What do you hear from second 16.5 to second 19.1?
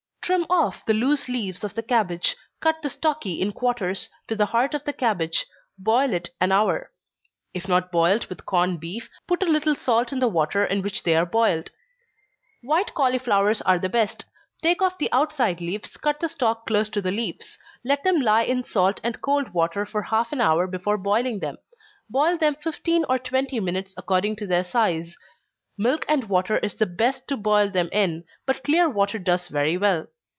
close to the leaves, let them lie in salt